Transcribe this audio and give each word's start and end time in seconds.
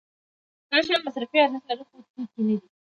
دا 0.69 0.77
شیان 0.85 1.01
مصرفي 1.07 1.37
ارزښت 1.41 1.65
لري 1.69 1.83
خو 1.89 1.95
توکي 2.15 2.41
نه 2.47 2.55
دي. 2.59 2.67